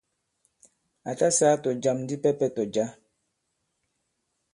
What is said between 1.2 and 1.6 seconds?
sāā